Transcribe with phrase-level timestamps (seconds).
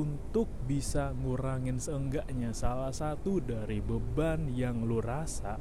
[0.00, 5.60] untuk bisa ngurangin seenggaknya salah satu dari beban yang lu rasa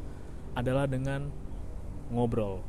[0.56, 1.28] adalah dengan
[2.08, 2.64] ngobrol.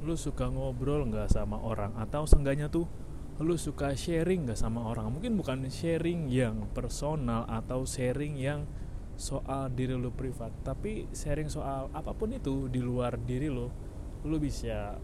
[0.00, 2.88] lu suka ngobrol nggak sama orang atau seenggaknya tuh
[3.40, 5.08] lu suka sharing nggak sama orang?
[5.08, 8.68] Mungkin bukan sharing yang personal atau sharing yang
[9.16, 13.68] soal diri lu privat tapi sharing soal apa pun itu di luar diri lu
[14.24, 14.96] lu bisa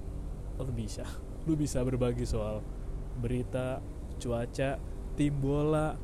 [0.57, 1.05] lu bisa
[1.45, 2.65] lu bisa berbagi soal
[3.21, 3.85] berita
[4.17, 4.81] cuaca
[5.21, 6.01] tim bola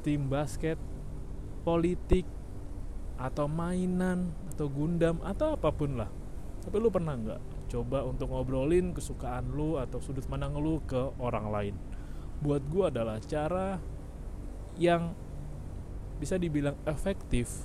[0.00, 0.80] tim basket
[1.60, 2.24] politik
[3.20, 6.08] atau mainan atau gundam atau apa pun lah.
[6.64, 11.46] Tapi lu pernah nggak coba untuk ngobrolin kesukaan lu atau sudut pandang lu ke orang
[11.50, 11.74] lain.
[12.42, 13.80] Buat gue adalah cara
[14.76, 15.16] yang
[16.16, 17.64] bisa dibilang efektif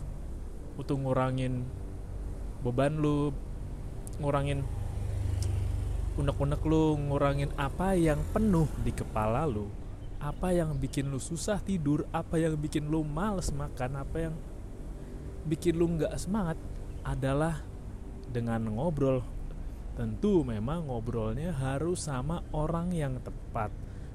[0.76, 1.64] untuk ngurangin
[2.62, 3.32] beban lu
[4.20, 4.64] ngurangin
[6.20, 9.72] unek-unek lu ngurangin apa yang penuh di kepala lu
[10.22, 14.36] apa yang bikin lu susah tidur apa yang bikin lu males makan apa yang
[15.48, 16.60] bikin lu nggak semangat
[17.02, 17.64] adalah
[18.30, 19.26] dengan ngobrol
[19.92, 23.70] Tentu memang ngobrolnya harus sama orang yang tepat.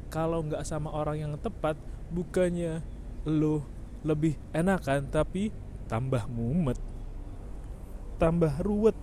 [0.08, 1.76] Kalau nggak sama orang yang tepat,
[2.08, 2.80] bukannya
[3.26, 3.66] lo
[4.06, 5.50] lebih enakan tapi
[5.90, 6.78] tambah mumet,
[8.16, 8.94] tambah ruwet.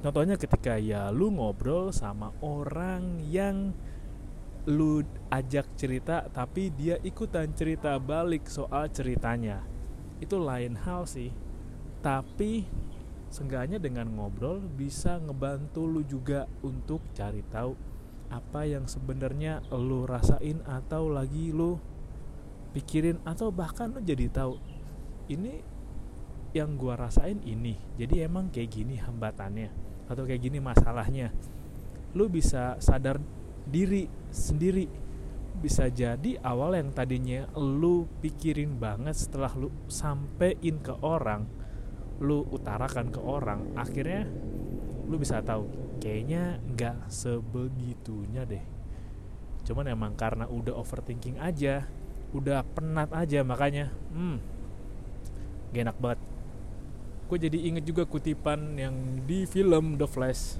[0.00, 3.76] Contohnya ketika ya lu ngobrol sama orang yang
[4.68, 5.00] lu
[5.32, 9.60] ajak cerita tapi dia ikutan cerita balik soal ceritanya.
[10.20, 11.32] Itu lain hal sih.
[12.00, 12.64] Tapi
[13.30, 17.78] Seenggaknya dengan ngobrol bisa ngebantu lu juga untuk cari tahu
[18.30, 21.78] apa yang sebenarnya lu rasain atau lagi lu
[22.74, 24.58] pikirin atau bahkan lu jadi tahu
[25.30, 25.62] ini
[26.50, 27.78] yang gua rasain ini.
[27.94, 29.70] Jadi emang kayak gini hambatannya
[30.10, 31.30] atau kayak gini masalahnya.
[32.18, 33.22] Lu bisa sadar
[33.70, 34.90] diri sendiri
[35.60, 41.59] bisa jadi awal yang tadinya lu pikirin banget setelah lu sampein ke orang
[42.20, 44.28] lu utarakan ke orang akhirnya
[45.08, 45.66] lu bisa tahu
[45.98, 48.64] kayaknya nggak sebegitunya deh.
[49.66, 51.88] Cuman emang karena udah overthinking aja
[52.30, 54.38] udah penat aja makanya hmm
[55.70, 56.20] gak enak banget.
[57.30, 60.58] Gue jadi inget juga kutipan yang di film The Flash.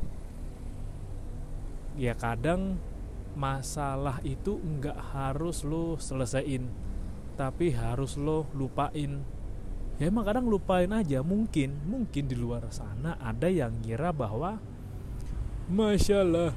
[1.99, 2.79] Ya kadang
[3.35, 6.67] masalah itu nggak harus lo selesaiin
[7.39, 9.23] tapi harus lo lupain
[10.01, 14.57] ya emang kadang lupain aja mungkin mungkin di luar sana ada yang ngira bahwa
[15.69, 16.57] masalah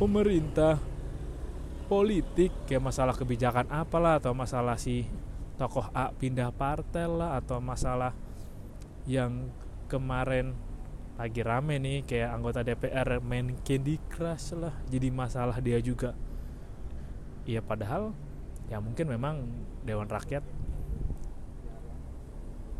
[0.00, 0.80] pemerintah
[1.92, 5.04] politik kayak masalah kebijakan apalah atau masalah si
[5.60, 8.16] tokoh A pindah partai lah atau masalah
[9.04, 9.52] yang
[9.92, 10.56] kemarin
[11.20, 16.16] lagi rame nih kayak anggota DPR main Candy Crush lah jadi masalah dia juga.
[17.44, 18.16] Ya padahal
[18.72, 19.44] ya mungkin memang
[19.84, 20.42] Dewan Rakyat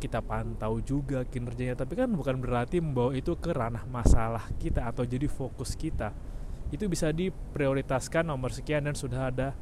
[0.03, 5.07] kita pantau juga kinerjanya tapi kan bukan berarti membawa itu ke ranah masalah kita atau
[5.07, 6.11] jadi fokus kita.
[6.75, 9.55] Itu bisa diprioritaskan nomor sekian dan sudah ada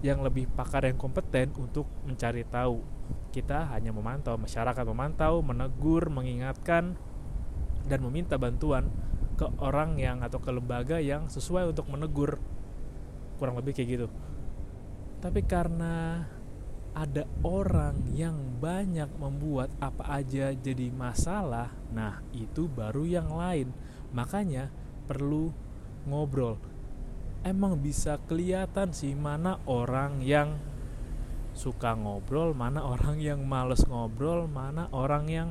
[0.00, 2.80] yang lebih pakar yang kompeten untuk mencari tahu.
[3.28, 6.96] Kita hanya memantau masyarakat memantau menegur mengingatkan
[7.84, 8.88] dan meminta bantuan
[9.36, 12.40] ke orang yang atau ke lembaga yang sesuai untuk menegur.
[13.36, 14.06] Kurang lebih kayak gitu.
[15.20, 16.24] Tapi karena
[16.94, 23.68] ada orang yang banyak membuat apa aja jadi masalah, nah itu baru yang lain.
[24.16, 24.72] Makanya
[25.04, 25.52] perlu
[26.08, 26.56] ngobrol.
[27.44, 30.56] Emang bisa kelihatan sih mana orang yang
[31.54, 35.48] suka ngobrol mana orang yang males ngobrol mana orang yang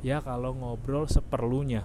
[0.00, 1.84] ya kalau ngobrol seperlunya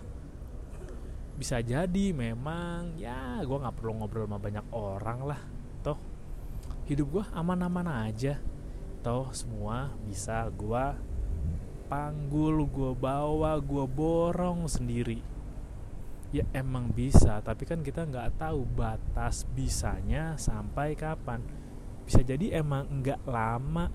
[1.36, 5.42] bisa jadi memang ya gue nggak perlu ngobrol sama banyak orang lah
[5.84, 6.00] toh
[6.88, 8.40] hidup gue aman-aman aja
[9.06, 10.86] toh semua bisa gue
[11.88, 15.24] panggul gue bawa gue borong sendiri.
[16.36, 21.40] Ya emang bisa tapi kan kita nggak tahu batas bisanya sampai kapan.
[22.04, 23.88] Bisa jadi emang nggak lama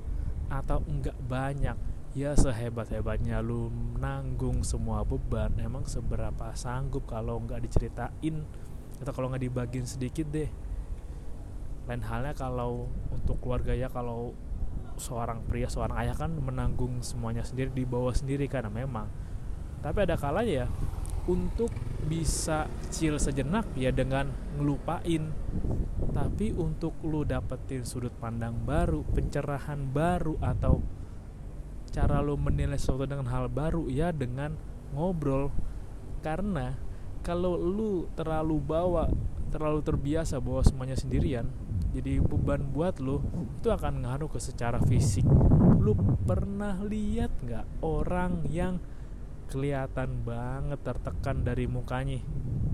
[0.48, 1.76] atau nggak banyak.
[2.12, 8.44] Ya sehebat-hebatnya lu nanggung semua beban emang seberapa sanggup kalau nggak diceritain?
[9.00, 10.48] Atau kalau nggak dibagiin sedikit deh.
[11.88, 14.32] Lain halnya kalau untuk keluarga ya kalau
[14.96, 19.08] seorang pria seorang ayah kan menanggung semuanya sendiri di bawah sendiri karena memang.
[19.82, 20.66] Tapi ada kalanya ya
[21.30, 21.70] untuk
[22.06, 25.30] bisa chill sejenak ya dengan ngelupain.
[26.12, 30.82] Tapi untuk lu dapetin sudut pandang baru pencerahan baru atau
[31.92, 34.58] cara lu menilai sesuatu dengan hal baru ya dengan
[34.92, 35.48] ngobrol.
[36.20, 36.74] Karena
[37.22, 39.06] kalau lu terlalu bawa
[39.52, 41.46] terlalu terbiasa bawa semuanya sendirian
[41.92, 43.20] jadi beban buat lu
[43.60, 45.28] itu akan ngaruh ke secara fisik.
[45.78, 45.92] Lu
[46.24, 48.80] pernah lihat nggak orang yang
[49.52, 52.24] kelihatan banget tertekan dari mukanya?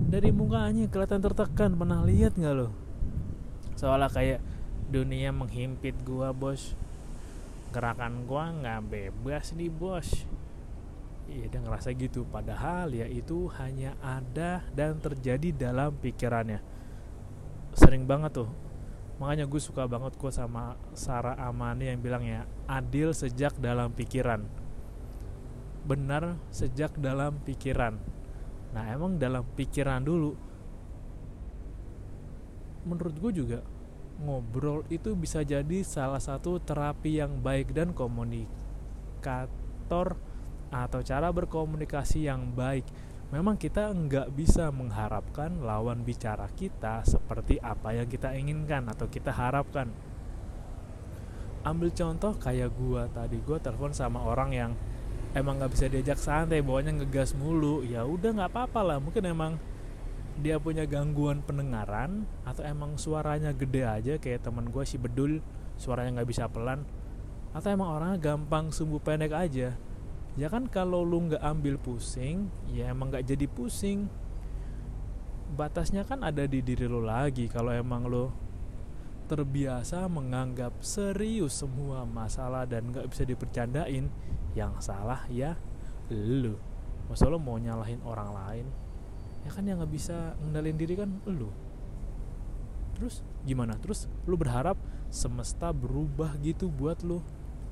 [0.09, 2.89] Dari mukanya kelihatan tertekan pernah lihat nggak lo
[3.79, 4.39] soalnya kayak
[4.91, 6.75] dunia menghimpit gua bos.
[7.71, 10.27] Gerakan gua nggak bebas nih bos.
[11.31, 12.27] Iya dia ngerasa gitu.
[12.27, 16.59] Padahal ya itu hanya ada dan terjadi dalam pikirannya.
[17.71, 18.68] Sering banget tuh
[19.19, 24.47] makanya gue suka banget gue sama Sarah Amani yang bilang ya adil sejak dalam pikiran
[25.89, 27.97] benar sejak dalam pikiran.
[28.77, 30.37] Nah, emang dalam pikiran dulu
[32.85, 33.59] menurut gue juga
[34.23, 38.47] ngobrol itu bisa jadi salah satu terapi yang baik dan komunikator
[40.69, 42.85] atau cara berkomunikasi yang baik.
[43.29, 49.29] Memang kita nggak bisa mengharapkan lawan bicara kita seperti apa yang kita inginkan atau kita
[49.29, 49.93] harapkan.
[51.61, 54.71] Ambil contoh kayak gua tadi, gua telepon sama orang yang
[55.37, 57.85] emang nggak bisa diajak santai bawanya ngegas mulu.
[57.85, 58.97] Ya udah nggak apa-apa lah.
[58.97, 59.61] Mungkin emang
[60.39, 65.43] dia punya gangguan pendengaran atau emang suaranya gede aja kayak teman gue si bedul
[65.75, 66.87] suaranya nggak bisa pelan
[67.51, 69.75] atau emang orangnya gampang sumbu pendek aja
[70.39, 74.07] ya kan kalau lu nggak ambil pusing ya emang nggak jadi pusing.
[75.59, 77.51] Batasnya kan ada di diri lo lagi.
[77.51, 78.31] Kalau emang lo
[79.27, 84.07] terbiasa menganggap serius semua masalah dan nggak bisa dipercandain
[84.55, 85.59] yang salah ya
[86.07, 86.55] lu.
[87.11, 88.65] Masa lo mau nyalahin orang lain?
[89.43, 91.51] Ya kan yang nggak bisa ngendalin diri kan lu.
[92.95, 93.75] Terus gimana?
[93.75, 94.79] Terus lu berharap
[95.11, 97.19] semesta berubah gitu buat lu?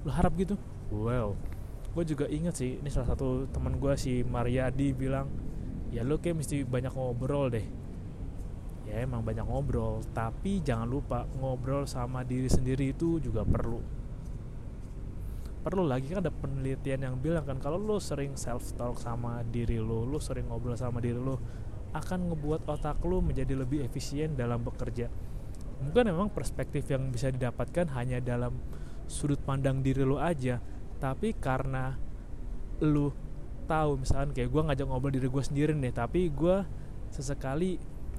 [0.03, 0.59] Lu harap gitu?
[0.91, 1.56] Well
[1.97, 5.33] gue juga inget sih ini salah satu teman gue si Mariadi bilang
[5.89, 7.65] ya lu kayak mesti banyak ngobrol deh.
[8.85, 13.81] Ya emang banyak ngobrol tapi jangan lupa ngobrol sama diri sendiri itu juga perlu.
[15.65, 19.81] Perlu lagi kan ada penelitian yang bilang kan kalau lo sering self talk sama diri
[19.81, 21.41] lo lo sering ngobrol sama diri lo
[21.97, 25.09] akan ngebuat otak lo menjadi lebih efisien dalam bekerja.
[25.81, 28.53] Mungkin memang perspektif yang bisa didapatkan hanya dalam
[29.09, 31.95] sudut pandang diri lo aja tapi karena
[32.81, 33.13] lo
[33.67, 36.63] tahu misalkan kayak gue ngajak ngobrol diri gue sendiri nih tapi gue
[37.11, 37.77] sesekali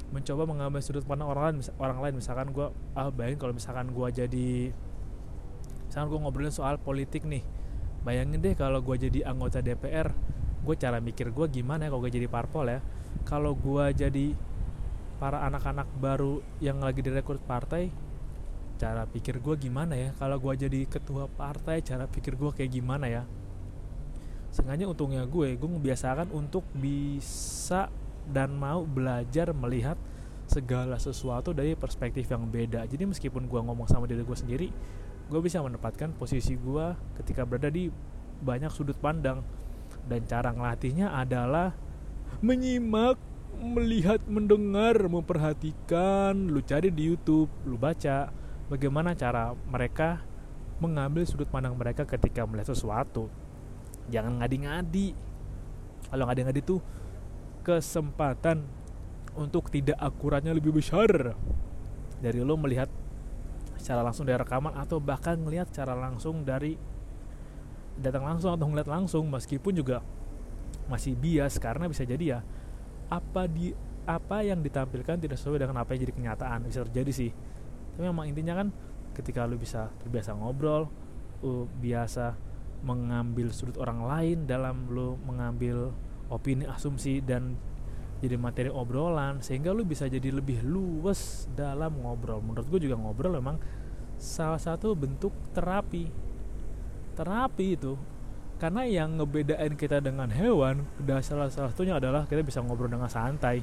[0.09, 2.15] mencoba mengambil sudut pandang orang lain orang lain.
[2.17, 4.51] Misalkan gue ah bayangin kalau misalkan gue jadi
[5.89, 7.45] misalkan gue ngobrolin soal politik nih
[8.05, 10.13] bayangin deh kalau gue jadi anggota DPR
[10.65, 12.81] gue cara mikir gue gimana ya kalau gue jadi parpol ya.
[13.25, 14.37] Kalau gue jadi
[15.19, 17.91] para anak-anak baru yang lagi direkrut partai
[18.79, 20.15] cara pikir gue gimana ya?
[20.17, 23.23] Kalau gue jadi ketua partai cara pikir gue kayak gimana ya?
[24.55, 27.91] Sengaja untungnya gue gue membiasakan untuk bisa
[28.31, 29.99] dan mau belajar melihat
[30.49, 32.87] segala sesuatu dari perspektif yang beda.
[32.89, 34.69] Jadi meskipun gue ngomong sama diri gue sendiri
[35.29, 37.93] gue bisa menempatkan posisi gue ketika berada di
[38.41, 39.45] banyak sudut pandang.
[40.09, 41.77] Dan cara ngelatihnya adalah
[42.41, 43.21] menyimak
[43.61, 46.49] melihat mendengar memperhatikan.
[46.49, 48.33] Lu cari di YouTube lu baca
[48.69, 50.23] bagaimana cara mereka
[50.79, 53.27] mengambil sudut pandang mereka ketika melihat sesuatu.
[54.09, 55.13] Jangan ngadi-ngadi.
[56.09, 56.81] Kalau ngadi-ngadi tuh
[57.67, 58.65] kesempatan
[59.37, 61.37] untuk tidak akuratnya lebih besar
[62.19, 62.89] dari lo melihat
[63.77, 66.75] secara langsung dari rekaman atau bahkan ngelihat secara langsung dari
[67.99, 70.01] datang langsung atau ngeliat langsung meskipun juga
[70.87, 71.59] masih bias.
[71.59, 72.41] Karena bisa jadi ya
[73.11, 73.75] apa di
[74.09, 76.65] apa yang ditampilkan tidak sesuai dengan apa yang jadi kenyataan.
[76.65, 77.31] Bisa terjadi sih
[77.99, 78.71] tapi memang intinya kan
[79.11, 80.87] ketika lu bisa terbiasa ngobrol
[81.43, 82.39] lu biasa
[82.87, 85.91] mengambil sudut orang lain dalam lu mengambil
[86.31, 87.59] opini asumsi dan
[88.23, 92.43] jadi materi obrolan sehingga lu bisa jadi lebih luwes dalam ngobrol.
[92.43, 93.59] Menurut gue juga ngobrol memang
[94.19, 96.11] salah satu bentuk terapi.
[97.15, 97.95] Terapi itu
[98.59, 103.63] karena yang ngebedain kita dengan hewan udah salah satunya adalah kita bisa ngobrol dengan santai.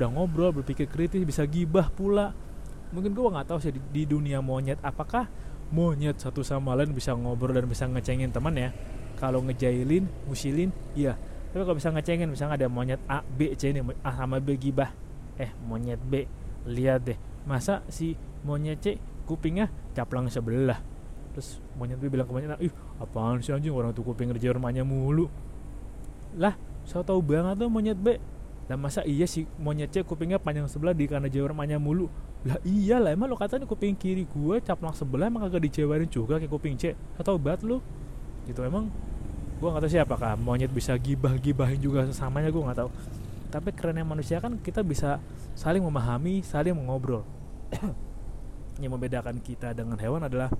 [0.00, 2.32] Udah ngobrol berpikir kritis bisa gibah pula
[2.92, 5.26] mungkin gue nggak tahu sih di, di dunia monyet apakah
[5.72, 8.70] monyet satu sama lain bisa ngobrol dan bisa ngecengin teman ya?
[9.16, 11.16] Kalau ngejailin musilin iya.
[11.52, 14.92] Tapi kalau bisa ngecengin misalnya ada monyet A B C ini A sama B gibah.
[15.40, 16.28] Eh monyet B
[16.68, 17.18] lihat deh.
[17.48, 20.80] Masa si monyet C kupingnya caplang sebelah?
[21.32, 23.72] Terus monyet B bilang ke monyet A ih apaan sih anjing?
[23.72, 25.32] Orang tuh kuping kerja rumahnya mulu.
[26.36, 28.20] Lah saya tahu banget tuh monyet B.
[28.68, 32.58] Lah masa iya sih monyet C kupingnya panjang sebelah di karena jauh rumahnya mulu lah
[32.66, 36.50] iya lah emang lo katanya kuping kiri gue caplang sebelah emang kagak dijewarin juga kayak
[36.50, 36.98] kuping C.
[37.14, 37.78] Saya tahu banget lu.
[38.50, 38.90] Gitu emang
[39.62, 42.90] gue nggak tahu siapa kah monyet bisa gibah gibahin juga sesamanya gue nggak tahu.
[43.54, 45.22] Tapi kerennya manusia kan kita bisa
[45.54, 47.22] saling memahami saling mengobrol.
[48.82, 50.50] Yang membedakan kita dengan hewan adalah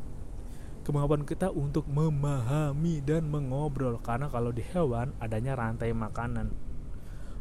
[0.87, 3.99] kemampuan kita untuk memahami dan mengobrol.
[3.99, 6.47] Karena kalau di hewan adanya rantai makanan.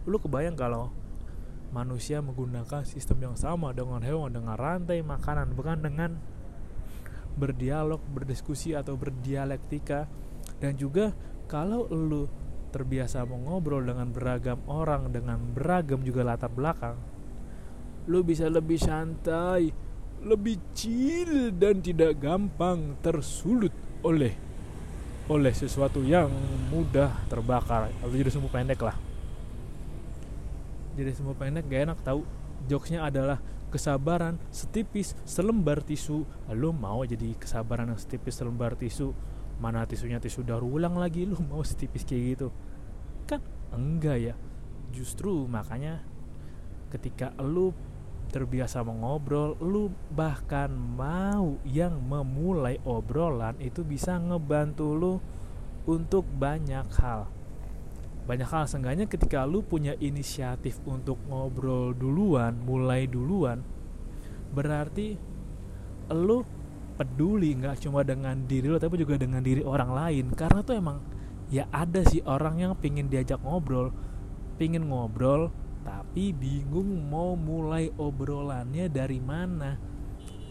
[0.09, 0.89] Lu kebayang kalau
[1.71, 6.11] manusia menggunakan sistem yang sama dengan hewan dengan rantai makanan bukan dengan
[7.39, 10.05] berdialog berdiskusi atau berdialektika.
[10.61, 11.15] Dan juga
[11.49, 12.29] kalau lu
[12.71, 16.95] terbiasa mengobrol dengan beragam orang dengan beragam juga latar belakang
[18.07, 19.69] lu bisa lebih santai
[20.21, 23.73] lebih chill dan tidak gampang tersulut
[24.05, 24.33] oleh
[25.29, 26.29] oleh sesuatu yang
[26.69, 27.89] mudah terbakar.
[28.01, 29.10] Atau jadi sumbu pendek lah
[30.95, 32.23] jadi sumbu pendek gak enak tahu.
[32.69, 36.27] Jokesnya adalah kesabaran setipis selembar tisu.
[36.53, 39.15] Lu mau jadi kesabaran yang setipis selembar tisu?
[39.61, 41.23] Mana tisunya tisu daur ulang lagi?
[41.23, 42.47] Lu mau setipis kayak gitu?
[43.25, 44.35] Kan enggak ya.
[44.91, 46.03] Justru makanya
[46.91, 47.71] ketika lu
[48.31, 55.13] terbiasa mengobrol lu bahkan mau yang memulai obrolan itu bisa ngebantu lu
[55.83, 57.27] untuk banyak hal
[58.25, 63.65] banyak hal seenggaknya ketika lu punya inisiatif untuk ngobrol duluan mulai duluan
[64.51, 65.17] berarti
[66.11, 66.43] lu
[67.01, 70.25] peduli nggak cuma dengan diri lo tapi juga dengan diri orang lain.
[70.35, 71.01] Karena tuh emang
[71.49, 73.89] ya ada sih orang yang pingin diajak ngobrol
[74.61, 75.49] pingin ngobrol
[75.81, 79.81] tapi bingung mau mulai obrolannya dari mana.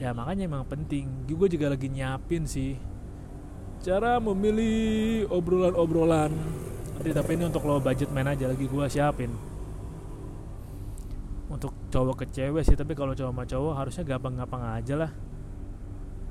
[0.00, 1.28] Ya makanya emang penting.
[1.28, 2.74] Gue juga lagi nyiapin sih
[3.80, 6.36] cara memilih obrolan-obrolan
[7.00, 9.32] nanti tapi ini untuk lo budget main aja lagi gue siapin.
[11.48, 15.10] Untuk cowok ke cewek sih tapi kalau cowok sama cowok harusnya gampang-gampang aja lah.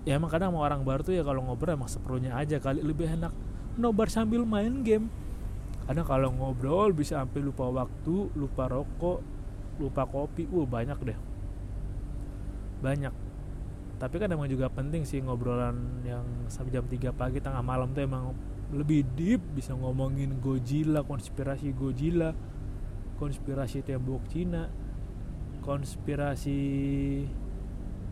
[0.06, 3.10] Ya emang kadang sama orang baru tuh ya kalau ngobrol emang seperlunya aja kali lebih
[3.10, 3.34] enak
[3.82, 5.10] nobar sambil main game.
[5.90, 9.26] Karena kalau ngobrol bisa sampai lupa waktu lupa rokok
[9.82, 11.18] lupa kopi uh banyak deh.
[12.86, 13.14] Banyak.
[13.98, 18.06] Tapi kan emang juga penting sih ngobrolan yang sampai jam 3 pagi tengah malam tuh
[18.06, 18.38] emang
[18.70, 22.32] lebih deep bisa ngomongin Godzilla konspirasi Godzilla
[23.18, 24.70] konspirasi tembok Cina
[25.66, 26.62] konspirasi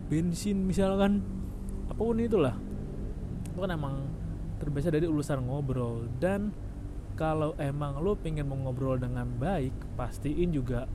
[0.08, 1.20] bensin misalkan
[1.88, 2.56] apa pun itulah.
[3.48, 3.94] Itu kan emang
[4.60, 6.08] terbiasa dari urusan ngobrol.
[6.20, 6.52] Dan
[7.16, 10.86] kalau emang lo pengen mengobrol dengan baik pastiin juga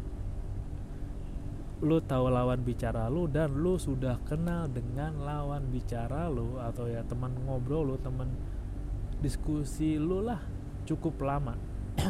[1.83, 7.03] lo tahu lawan bicara lo dan lo sudah kenal dengan lawan bicara lo atau ya
[7.03, 8.31] teman ngobrol lo teman
[9.23, 10.43] diskusi lo lah
[10.83, 11.55] cukup lama.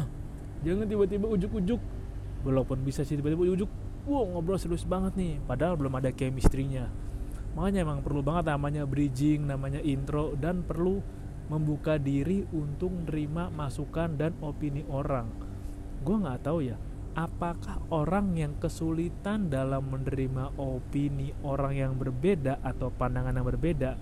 [0.66, 1.78] Jangan tiba-tiba ujuk-ujuk.
[2.42, 3.70] Walaupun bisa sih tiba-tiba ujuk
[4.04, 5.38] wow ngobrol serius banget nih.
[5.46, 6.90] Padahal belum ada chemistry-nya.
[7.54, 10.98] Makanya emang perlu banget namanya bridging namanya intro dan perlu
[11.46, 15.30] membuka diri untuk menerima masukan dan opini orang.
[16.02, 16.76] Gue nggak tahu ya
[17.14, 23.94] apakah orang yang kesulitan dalam menerima opini orang yang berbeda atau pandangan yang berbeda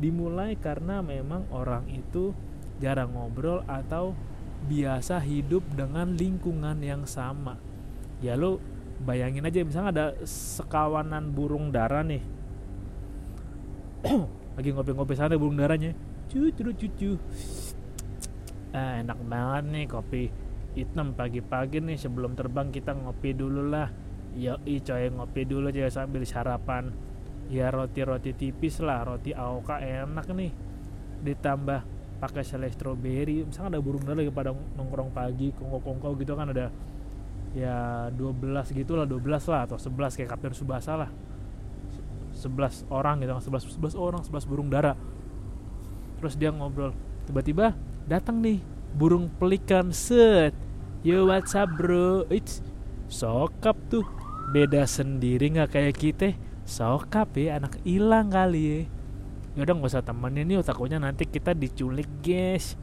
[0.00, 2.32] dimulai karena memang orang itu
[2.80, 4.16] jarang ngobrol atau
[4.64, 7.60] biasa hidup dengan lingkungan yang sama.
[8.24, 8.60] Ya lo
[9.04, 12.24] bayangin aja misalnya ada sekawanan burung dara nih.
[14.56, 15.92] Lagi ngopi-ngopi sana burung darahnya
[16.30, 17.10] cucu cucu
[18.70, 20.22] ah, enak banget nih kopi
[20.78, 23.92] hitam pagi-pagi nih sebelum terbang kita ngopi dulu lah.
[24.30, 26.94] Yoi coy ngopi dulu aja sambil sarapan
[27.50, 30.52] ya roti-roti tipis lah roti AOK enak nih.
[31.20, 31.80] Ditambah
[32.22, 33.42] pakai selai stroberi.
[33.42, 36.70] Misalnya ada burung lagi pada nongkrong pagi kongko-kongko gitu kan ada
[37.50, 41.10] ya 12 gitu lah 12 lah atau 11 kayak Kapten Subasa lah.
[42.30, 44.94] 11 orang gitu 11 11 orang 11 burung dara.
[46.22, 46.94] Terus dia ngobrol
[47.26, 47.74] tiba-tiba
[48.06, 48.62] datang nih
[48.94, 50.54] burung pelikan set.
[51.02, 52.28] Yo what's up bro?
[52.30, 52.62] It's
[53.10, 54.06] sokap tuh.
[54.54, 56.36] Beda sendiri nggak kayak kita
[56.70, 58.80] sokap ya anak hilang kali ya.
[59.58, 60.62] Yaudah nggak usah temenin yuk.
[60.62, 62.78] Takutnya nanti kita diculik guys.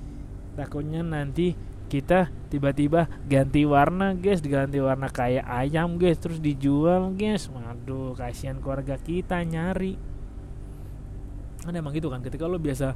[0.59, 1.55] Takutnya nanti
[1.87, 4.43] kita tiba-tiba ganti warna guys.
[4.43, 6.19] Diganti warna kayak ayam guys.
[6.19, 7.47] Terus dijual guys.
[7.47, 9.95] Waduh kasihan keluarga kita nyari.
[11.63, 12.93] Kan emang gitu kan ketika lo biasa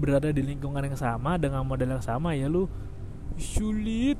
[0.00, 2.64] berada di lingkungan yang sama dengan model yang sama ya lu
[3.36, 4.16] sulit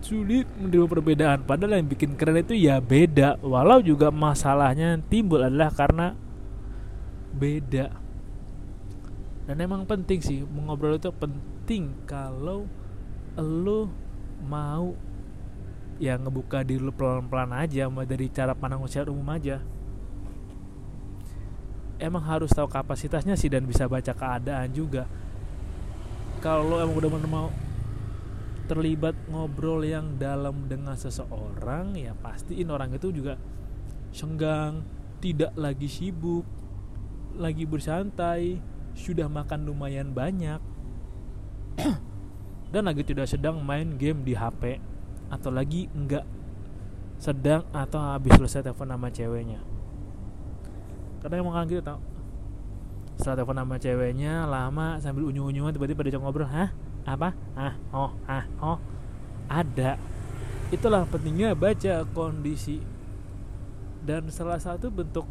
[0.00, 1.38] sulit menerima perbedaan.
[1.44, 3.40] Padahal yang bikin keren itu ya beda.
[3.40, 6.16] Walau juga masalahnya timbul adalah karena
[7.36, 7.92] beda.
[9.46, 11.94] Dan emang penting sih mengobrol itu penting.
[12.08, 12.66] Kalau
[13.36, 13.90] lo
[14.46, 14.96] mau
[15.96, 19.62] ya ngebuka diri lu pelan-pelan aja dari cara pandang secara umum aja.
[21.96, 25.08] Emang harus tahu kapasitasnya sih dan bisa baca keadaan juga.
[26.44, 27.48] Kalau lo emang udah mau
[28.66, 33.38] terlibat ngobrol yang dalam dengan seseorang ya pastiin orang itu juga
[34.10, 34.82] senggang
[35.22, 36.44] tidak lagi sibuk
[37.36, 38.58] lagi bersantai
[38.96, 40.58] sudah makan lumayan banyak
[42.72, 44.82] dan lagi tidak sedang main game di HP
[45.30, 46.24] atau lagi enggak
[47.16, 49.60] sedang atau habis selesai telepon sama ceweknya.
[51.24, 52.00] Kadang emang kan gitu tau.
[53.16, 56.68] Setelah telepon sama ceweknya lama sambil unyu-unyuan tiba-tiba diajak ngobrol hah
[57.06, 57.32] apa?
[57.54, 58.78] Ah oh ah oh.
[59.46, 59.94] Ada.
[60.74, 62.82] Itulah pentingnya baca kondisi.
[64.02, 65.26] Dan salah satu bentuk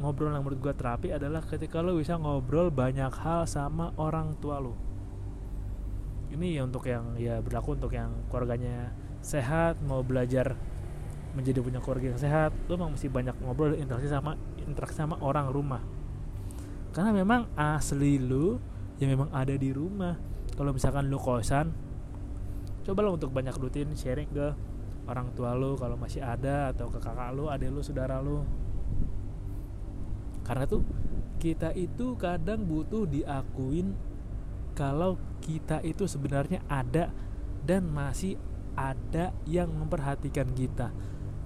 [0.00, 4.58] ngobrol yang menurut gue terapi adalah ketika lo bisa ngobrol banyak hal sama orang tua
[4.58, 4.74] lo
[6.32, 8.88] ini ya untuk yang ya berlaku untuk yang keluarganya
[9.20, 10.56] sehat mau belajar
[11.36, 15.16] menjadi punya keluarga yang sehat lo memang mesti banyak ngobrol dan interaksi sama interaksi sama
[15.20, 15.80] orang rumah.
[16.92, 18.60] Karena memang asli lo
[19.00, 20.16] yang memang ada di rumah
[20.56, 21.72] kalau misalkan lo kosan
[22.82, 24.52] cobalah untuk banyak rutin sharing ke
[25.06, 28.42] orang tua lo kalau masih ada atau ke kakak lo adik lo saudara lo
[30.42, 30.82] karena tuh
[31.38, 33.94] kita itu kadang butuh diakuin
[34.78, 37.10] kalau kita itu sebenarnya ada
[37.66, 38.38] dan masih
[38.78, 40.94] ada yang memperhatikan kita.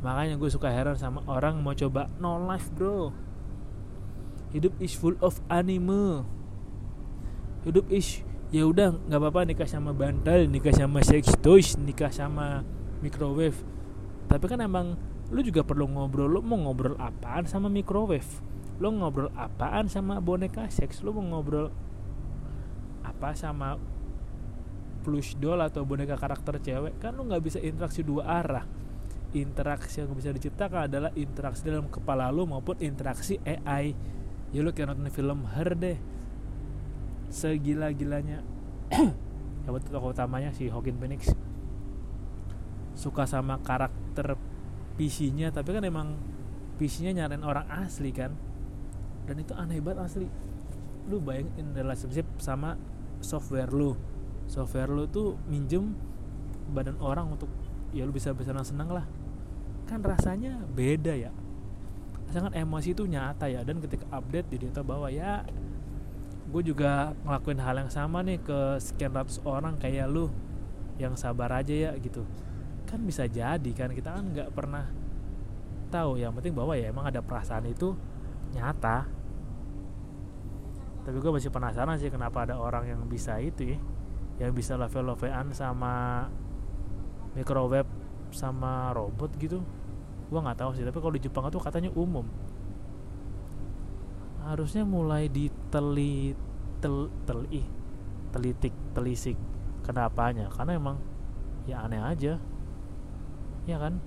[0.04, 3.10] Makanya gue suka heran sama orang mau coba no life bro.
[4.54, 6.22] Hidup is full of anime.
[7.66, 8.22] Hidup is
[8.54, 12.62] ya udah nggak apa-apa nikah sama bantal nikah sama sex toys nikah sama
[13.02, 13.58] microwave.
[14.26, 14.98] Tapi kan emang
[15.30, 18.26] lu juga perlu ngobrol lu mau ngobrol apaan sama microwave?
[18.78, 21.02] Lu ngobrol apaan sama boneka seks?
[21.02, 21.72] Lu mau ngobrol
[23.06, 23.78] apa sama
[25.06, 26.98] plush doll atau boneka karakter cewek?
[27.02, 28.66] Kan lu nggak bisa interaksi dua arah.
[29.34, 33.92] Interaksi yang bisa diciptakan adalah interaksi dalam kepala lu maupun interaksi AI
[34.54, 35.98] ya lu kayak nonton film Her deh
[37.30, 38.42] segila-gilanya.
[39.66, 41.34] Ya tokoh utamanya si Joaquin Phoenix.
[42.94, 44.38] Suka sama karakter
[44.94, 46.14] PC-nya tapi kan emang
[46.78, 48.30] PC-nya nyariin orang asli kan.
[49.26, 50.30] Dan itu aneh banget asli.
[51.10, 52.78] Lu bayangin relationship sama
[53.18, 53.98] software lu.
[54.46, 55.98] Software lu tuh minjem
[56.70, 57.50] badan orang untuk
[57.90, 59.06] ya lu bisa bersenang-senang lah.
[59.90, 61.34] Kan rasanya beda ya.
[62.30, 63.66] Sangat emosi itu nyata ya.
[63.66, 65.42] Dan ketika update di data bahwa ya
[66.46, 70.30] gue juga ngelakuin hal yang sama nih ke sekian ratus orang kayak lu
[70.96, 72.22] yang sabar aja ya gitu.
[72.86, 74.86] Kan bisa jadi kan kita kan nggak pernah
[75.90, 76.22] tahu.
[76.22, 77.98] Yang penting bahwa ya emang ada perasaan itu
[78.54, 79.10] nyata.
[81.06, 83.78] Tapi gue masih penasaran sih kenapa ada orang yang bisa itu ya
[84.36, 86.26] yang bisa level levelan sama
[87.34, 87.90] microwave
[88.30, 89.62] sama robot gitu.
[90.30, 92.26] Gue nggak tahu sih tapi kalau di Jepang itu katanya umum.
[94.46, 95.26] Harusnya mulai
[95.76, 96.32] diteli
[96.80, 97.60] tel, teli
[98.32, 99.36] telitik telisik.
[99.84, 100.48] Kenapanya?
[100.48, 100.96] Karena emang
[101.68, 102.40] ya aneh aja.
[103.68, 104.00] Ya kan?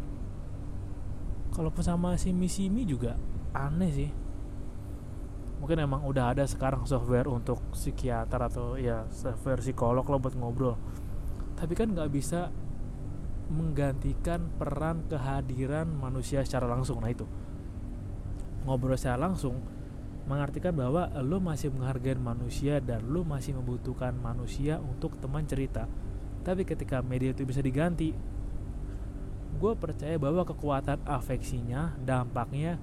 [1.53, 3.17] Kalau sama si Missimi juga
[3.53, 4.09] aneh sih.
[5.59, 10.75] Mungkin emang udah ada sekarang software untuk psikiater atau ya software psikolog lo buat ngobrol.
[11.59, 12.49] Tapi kan nggak bisa
[13.49, 17.03] menggantikan peran kehadiran manusia secara langsung.
[17.03, 17.27] Nah itu.
[18.63, 19.78] Ngobrol secara langsung
[20.29, 25.89] mengartikan bahwa lo masih menghargai manusia dan lo masih membutuhkan manusia untuk teman cerita.
[26.45, 28.13] Tapi ketika media itu bisa diganti
[29.59, 32.79] gue percaya bahwa kekuatan afeksinya dampaknya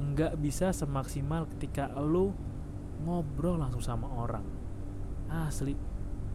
[0.00, 2.32] nggak bisa semaksimal ketika lu
[3.04, 4.42] ngobrol langsung sama orang.
[5.28, 5.76] Asli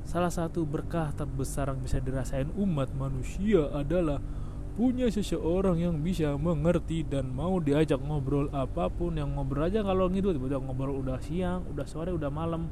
[0.05, 4.19] salah satu berkah terbesar yang bisa dirasain umat manusia adalah
[4.73, 10.09] punya seseorang yang bisa mengerti dan mau diajak ngobrol apa pun yang ngobrol aja kalau
[10.09, 12.65] gitu tiba-tiba ngobrol udah siang udah sore udah malam.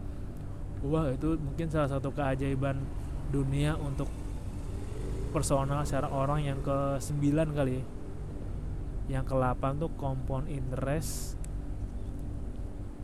[0.82, 2.82] Wah itu mungkin salah satu keajaiban
[3.30, 4.10] dunia untuk
[5.30, 7.86] personal secara orang yang ke 9 kali
[9.06, 11.38] yang ke 8 tuh compound interest.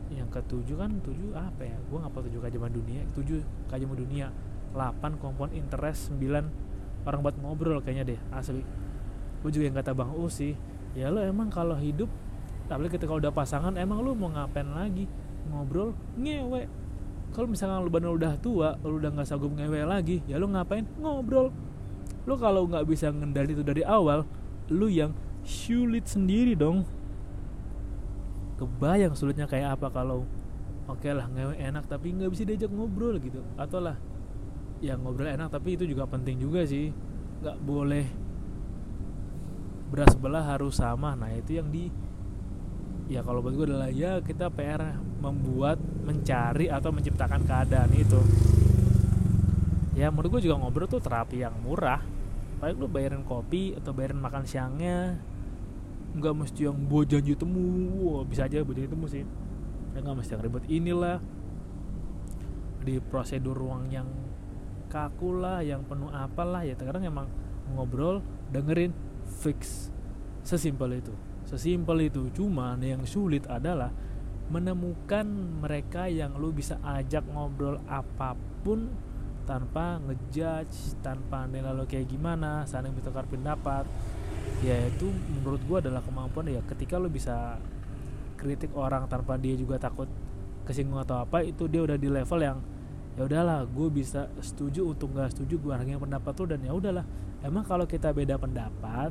[0.10, 0.42] Yang ke
[0.74, 1.78] 7 kan 7 apa ya?
[1.86, 3.06] Gue ngapa 7 keajaiban dunia.
[3.14, 4.34] 7 keajaiban dunia.
[4.74, 6.66] 8 compound interest 9
[7.08, 8.62] orang buat ngobrol kayaknya deh asli
[9.46, 10.58] gue juga yang kata bang U sih
[10.98, 12.10] ya lo emang kalau hidup
[12.68, 15.08] tapi ketika udah pasangan emang lu mau ngapain lagi?
[15.48, 16.68] Ngobrol ngewe.
[17.32, 20.84] Kalau misalnya lu benar udah tua lu udah nggak sanggup ngewe lagi ya lu ngapain?
[21.00, 21.56] Ngobrol.
[22.28, 24.28] Lu kalau nggak bisa ngendali itu dari awal
[24.68, 25.16] lu yang
[25.48, 26.84] sulit sendiri dong.
[28.60, 30.28] Kebayang sulitnya kayak apa kalau
[30.92, 33.40] oke okay lah ngewe enak tapi nggak bisa diajak ngobrol gitu.
[33.56, 33.96] Atau lah
[34.84, 36.92] ya ngobrol enak tapi itu juga penting juga sih.
[37.40, 38.27] Nggak boleh
[39.88, 41.16] beras sebelah harus sama.
[41.16, 41.90] Nah itu yang di
[43.08, 48.20] ya kalau buat gue adalah ya kita PR membuat mencari atau menciptakan keadaan itu.
[49.98, 52.04] Ya menurut gue juga ngobrol tuh terapi yang murah.
[52.58, 55.18] Paling lu bayarin kopi atau bayarin makan siangnya
[56.18, 58.22] nggak mesti yang buat janji temu.
[58.28, 59.24] Bisa aja buat janji temu sih.
[59.96, 60.64] Ya nggak mesti yang ribet.
[60.68, 61.18] Inilah
[62.84, 64.08] di prosedur ruang yang
[64.88, 66.62] kaku lah yang penuh apalah.
[66.68, 67.28] Ya terkadang emang
[67.74, 68.22] ngobrol
[68.52, 69.07] dengerin
[69.38, 69.94] fix.
[70.42, 71.14] Sesimpel itu.
[71.46, 72.28] Sesimpel itu.
[72.34, 73.94] Cuman yang sulit adalah
[74.48, 75.28] menemukan
[75.60, 78.88] mereka yang lu bisa ajak ngobrol apa pun
[79.48, 83.88] tanpa ngejudge tanpa nilai lo kayak gimana saling bertukar pendapat.
[84.66, 86.64] Ya itu menurut gua adalah kemampuan ya.
[86.64, 87.60] Ketika lo bisa
[88.40, 90.08] kritik orang tanpa dia juga takut
[90.68, 92.60] kesinggung atau apa itu dia udah di level yang
[93.18, 97.02] ya udahlah gue bisa setuju untuk nggak setuju gue hargai pendapat tuh dan ya udahlah.
[97.42, 99.10] Emang kalau kita beda pendapat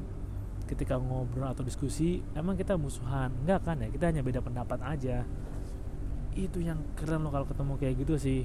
[0.66, 3.34] ketika ngobrol atau diskusi emang kita musuhan?
[3.42, 5.26] Enggak kan ya kita hanya beda pendapat aja.
[6.38, 8.42] Itu yang keren lo kalau ketemu kayak gitu sih.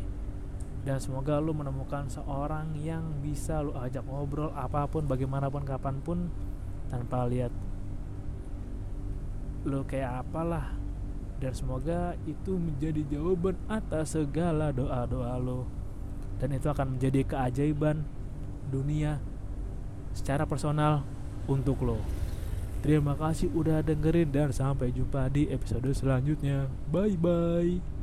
[0.82, 6.26] Dan semoga lo menemukan seorang yang bisa lo ajak ngobrol apa pun bagaimanapun kapan pun
[6.90, 7.54] tanpa lihat
[9.62, 10.74] lo kayak apalah
[11.42, 15.66] dan semoga itu menjadi jawaban atas segala doa-doa lo.
[16.38, 18.06] Dan itu akan menjadi keajaiban
[18.70, 19.18] dunia
[20.14, 21.02] secara personal
[21.50, 21.98] untuk lo.
[22.86, 26.70] Terima kasih udah dengerin dan sampai jumpa di episode selanjutnya.
[26.90, 28.01] Bye bye